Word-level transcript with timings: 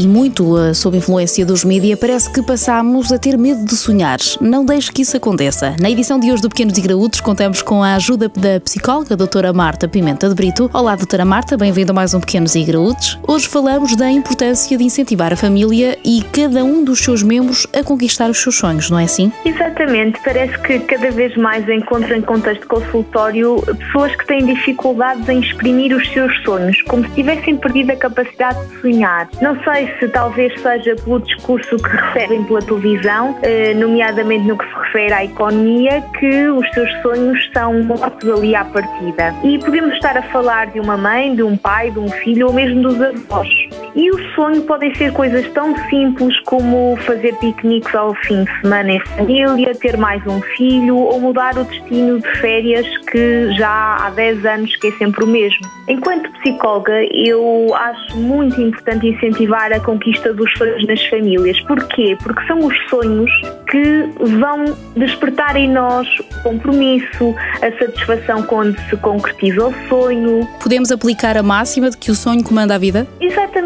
e 0.00 0.06
muito 0.06 0.56
uh, 0.56 0.74
sob 0.74 0.96
influência 0.96 1.44
dos 1.44 1.62
mídias, 1.62 1.98
parece 1.98 2.32
que 2.32 2.42
passamos 2.42 3.12
a 3.12 3.18
ter 3.18 3.36
medo 3.36 3.66
de 3.66 3.76
sonhar. 3.76 4.18
Não 4.40 4.64
deixe 4.64 4.90
que 4.90 5.02
isso 5.02 5.14
aconteça. 5.14 5.76
Na 5.78 5.90
edição 5.90 6.18
de 6.18 6.32
hoje 6.32 6.40
do 6.40 6.48
Pequenos 6.48 6.78
e 6.78 6.80
Graúdos, 6.80 7.20
contamos 7.20 7.60
com 7.60 7.82
a 7.82 7.96
ajuda 7.96 8.30
da 8.34 8.58
psicóloga, 8.60 9.14
doutora 9.14 9.52
Marta 9.52 9.86
Pimenta 9.86 10.26
de 10.26 10.34
Brito. 10.34 10.70
Olá, 10.72 10.96
doutora 10.96 11.26
Marta, 11.26 11.54
bem-vinda 11.54 11.92
a 11.92 11.94
mais 11.94 12.14
um 12.14 12.20
Pequenos 12.20 12.54
e 12.54 12.64
Graúdos. 12.64 13.18
Hoje 13.28 13.46
falamos 13.46 13.94
da 13.94 14.10
importância 14.10 14.78
de 14.78 14.82
incentivar 14.82 15.34
a 15.34 15.36
família 15.36 15.98
e 16.02 16.22
cada 16.32 16.64
um 16.64 16.82
dos 16.82 17.00
seus 17.00 17.22
membros 17.22 17.66
a 17.76 17.84
conquistar 17.84 18.30
os 18.30 18.38
seus 18.38 18.56
sonhos, 18.56 18.88
não 18.88 18.98
é 18.98 19.04
assim? 19.04 19.30
Exatamente. 19.44 20.18
Parece 20.24 20.58
que 20.60 20.78
cada 20.78 21.10
vez 21.10 21.36
mais 21.36 21.68
encontro 21.68 22.14
em 22.14 22.22
contexto 22.22 22.66
consultório 22.66 23.62
pessoas 23.78 24.16
que 24.16 24.26
têm 24.26 24.46
dificuldades 24.46 25.28
em 25.28 25.40
exprimir 25.40 25.94
os 25.94 26.08
seus 26.10 26.34
sonhos, 26.42 26.80
como 26.82 27.04
se 27.04 27.10
tivessem 27.10 27.58
perdido 27.58 27.90
a 27.90 27.96
capacidade 27.96 28.66
de 28.66 28.80
sonhar. 28.80 29.28
Não 29.42 29.62
sei 29.62 29.89
se 29.98 30.08
talvez 30.08 30.52
seja 30.60 30.94
pelo 30.96 31.20
discurso 31.20 31.76
que 31.76 31.88
recebem 31.88 32.44
pela 32.44 32.60
televisão, 32.60 33.36
eh, 33.42 33.74
nomeadamente 33.74 34.46
no 34.46 34.56
que 34.56 34.64
se 34.66 34.74
refere 34.74 35.12
à 35.12 35.24
economia, 35.24 36.02
que 36.18 36.48
os 36.48 36.68
seus 36.72 36.90
sonhos 37.02 37.50
são 37.52 37.82
mortos 37.84 38.28
ali 38.28 38.54
à 38.54 38.64
partida. 38.64 39.34
E 39.42 39.58
podemos 39.58 39.94
estar 39.94 40.16
a 40.16 40.22
falar 40.22 40.68
de 40.68 40.80
uma 40.80 40.96
mãe, 40.96 41.34
de 41.34 41.42
um 41.42 41.56
pai, 41.56 41.90
de 41.90 41.98
um 41.98 42.08
filho 42.08 42.48
ou 42.48 42.52
mesmo 42.52 42.82
dos 42.82 43.00
avós. 43.00 43.48
E 43.94 44.10
o 44.10 44.34
sonho 44.34 44.62
podem 44.62 44.94
ser 44.94 45.12
coisas 45.12 45.46
tão 45.52 45.76
simples 45.88 46.38
como 46.40 46.96
fazer 46.98 47.34
piqueniques 47.36 47.94
ao 47.94 48.14
fim 48.14 48.44
de 48.44 48.60
semana 48.60 48.92
em 48.92 49.00
família, 49.00 49.74
ter 49.74 49.96
mais 49.96 50.24
um 50.26 50.40
filho 50.56 50.96
ou 50.96 51.20
mudar 51.20 51.56
o 51.58 51.64
destino 51.64 52.20
de 52.20 52.28
férias 52.40 52.86
que 53.10 53.52
já 53.54 53.96
há 54.00 54.10
10 54.10 54.44
anos 54.44 54.76
que 54.76 54.88
é 54.88 54.92
sempre 54.92 55.24
o 55.24 55.26
mesmo. 55.26 55.66
Enquanto 55.88 56.30
psicóloga, 56.40 56.92
eu 57.12 57.74
acho 57.74 58.16
muito 58.16 58.60
importante 58.60 59.08
incentivar 59.08 59.72
a 59.72 59.80
conquista 59.80 60.32
dos 60.32 60.50
sonhos 60.56 60.86
nas 60.86 61.04
famílias. 61.06 61.60
Porquê? 61.62 62.16
Porque 62.22 62.46
são 62.46 62.58
os 62.58 62.74
sonhos 62.88 63.30
que 63.70 64.08
vão 64.38 64.64
despertar 64.96 65.56
em 65.56 65.68
nós 65.68 66.06
compromisso, 66.42 67.34
a 67.56 67.78
satisfação 67.78 68.42
quando 68.44 68.78
se 68.88 68.96
concretiza 68.98 69.66
o 69.66 69.74
sonho. 69.88 70.46
Podemos 70.62 70.90
aplicar 70.90 71.36
a 71.36 71.42
máxima 71.42 71.90
de 71.90 71.96
que 71.96 72.10
o 72.10 72.14
sonho 72.14 72.42
comanda 72.42 72.74
a 72.74 72.78
vida? 72.78 73.06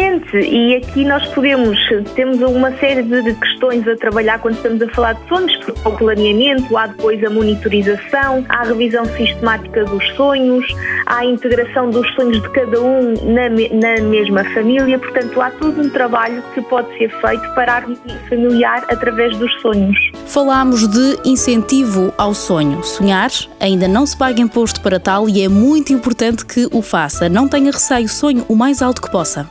Exatamente, 0.00 0.36
e 0.38 0.76
aqui 0.76 1.04
nós 1.04 1.26
podemos, 1.28 1.78
temos 2.14 2.40
uma 2.40 2.72
série 2.78 3.02
de 3.02 3.34
questões 3.34 3.86
a 3.86 3.94
trabalhar 3.96 4.38
quando 4.38 4.54
estamos 4.54 4.80
a 4.80 4.88
falar 4.88 5.12
de 5.12 5.28
sonhos, 5.28 5.54
porque 5.56 5.80
há 5.84 5.88
o 5.88 5.96
planeamento, 5.96 6.76
há 6.76 6.86
depois 6.86 7.22
a 7.22 7.28
monitorização, 7.28 8.44
há 8.48 8.60
a 8.60 8.62
revisão 8.62 9.04
sistemática 9.04 9.84
dos 9.84 10.08
sonhos, 10.16 10.66
há 11.04 11.18
a 11.18 11.24
integração 11.26 11.90
dos 11.90 12.08
sonhos 12.14 12.40
de 12.40 12.48
cada 12.48 12.80
um 12.80 13.12
na, 13.24 13.50
na 13.50 14.02
mesma 14.02 14.42
família, 14.54 14.98
portanto 14.98 15.40
há 15.40 15.50
todo 15.50 15.82
um 15.82 15.90
trabalho 15.90 16.42
que 16.54 16.62
pode 16.62 16.88
ser 16.96 17.10
feito 17.20 17.54
para 17.54 17.72
a 17.72 17.76
harmonia 17.76 18.20
familiar 18.28 18.84
através 18.88 19.36
dos 19.36 19.52
sonhos. 19.60 19.96
Falámos 20.26 20.88
de 20.88 21.18
incentivo 21.26 22.12
ao 22.16 22.32
sonho. 22.32 22.82
Sonhar 22.82 23.30
ainda 23.60 23.86
não 23.86 24.06
se 24.06 24.16
paga 24.16 24.40
imposto 24.40 24.80
para 24.80 24.98
tal 24.98 25.28
e 25.28 25.42
é 25.42 25.48
muito 25.48 25.92
importante 25.92 26.46
que 26.46 26.66
o 26.72 26.80
faça. 26.80 27.28
Não 27.28 27.46
tenha 27.46 27.70
receio, 27.70 28.08
sonhe 28.08 28.42
o 28.48 28.56
mais 28.56 28.80
alto 28.80 29.02
que 29.02 29.10
possa. 29.10 29.50